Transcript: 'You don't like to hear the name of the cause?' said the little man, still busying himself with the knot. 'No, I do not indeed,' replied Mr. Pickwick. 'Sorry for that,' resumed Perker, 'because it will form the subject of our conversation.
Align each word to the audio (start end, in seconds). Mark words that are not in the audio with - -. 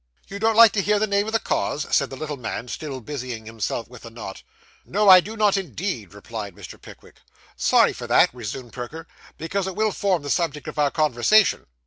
'You 0.27 0.39
don't 0.39 0.55
like 0.55 0.71
to 0.71 0.81
hear 0.81 0.97
the 0.97 1.05
name 1.05 1.27
of 1.27 1.33
the 1.33 1.37
cause?' 1.37 1.85
said 1.95 2.09
the 2.09 2.15
little 2.15 2.35
man, 2.35 2.67
still 2.69 3.01
busying 3.01 3.45
himself 3.45 3.87
with 3.87 4.01
the 4.01 4.09
knot. 4.09 4.41
'No, 4.83 5.07
I 5.09 5.19
do 5.19 5.37
not 5.37 5.57
indeed,' 5.57 6.15
replied 6.15 6.55
Mr. 6.55 6.81
Pickwick. 6.81 7.17
'Sorry 7.55 7.93
for 7.93 8.07
that,' 8.07 8.33
resumed 8.33 8.73
Perker, 8.73 9.05
'because 9.37 9.67
it 9.67 9.75
will 9.75 9.91
form 9.91 10.23
the 10.23 10.31
subject 10.31 10.67
of 10.67 10.79
our 10.79 10.89
conversation. 10.89 11.67